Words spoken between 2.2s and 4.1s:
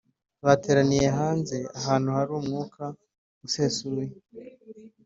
umwuka usesuye